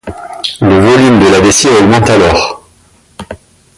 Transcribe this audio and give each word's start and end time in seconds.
Le 0.61 0.79
volume 0.79 1.19
de 1.19 1.31
la 1.31 1.41
vessie 1.41 1.67
augmente 1.69 2.09
alors. 2.09 2.63